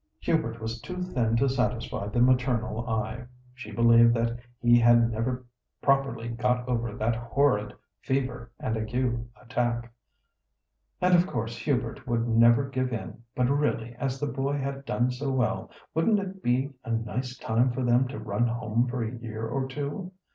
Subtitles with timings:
[0.21, 3.25] Hubert was too thin to satisfy the maternal eye.
[3.53, 5.45] She believed that he had never
[5.79, 9.93] properly got over that horrid fever and ague attack.
[11.01, 15.11] "And of course Hubert would never give in; but really as the boy had done
[15.11, 19.15] so well, wouldn't it be a nice time for them to run home for a
[19.15, 20.13] year or two?